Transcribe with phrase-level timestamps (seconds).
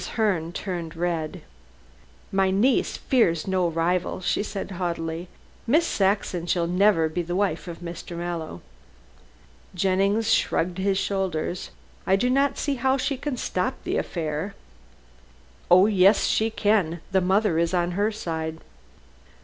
[0.15, 1.43] Herne turned red.
[2.31, 5.27] "My niece fears no rival," she said haughtily.
[5.67, 8.17] "Miss Saxon shall never be the wife of Mr.
[8.17, 8.61] Mallow."
[9.75, 11.69] Jennings shrugged his shoulders.
[12.07, 14.55] "I do not see how she can stop the affair."
[15.69, 16.99] "Oh yes, she can.
[17.11, 18.57] The mother is on her side."